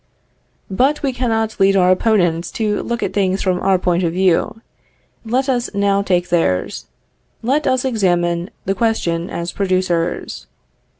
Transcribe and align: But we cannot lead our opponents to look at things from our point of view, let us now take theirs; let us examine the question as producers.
But 0.71 1.03
we 1.03 1.13
cannot 1.13 1.59
lead 1.59 1.75
our 1.75 1.91
opponents 1.91 2.49
to 2.53 2.81
look 2.81 3.03
at 3.03 3.13
things 3.13 3.43
from 3.43 3.59
our 3.59 3.77
point 3.77 4.01
of 4.01 4.13
view, 4.13 4.61
let 5.23 5.47
us 5.47 5.71
now 5.75 6.01
take 6.01 6.29
theirs; 6.29 6.87
let 7.43 7.67
us 7.67 7.85
examine 7.85 8.49
the 8.65 8.73
question 8.73 9.29
as 9.29 9.51
producers. 9.51 10.47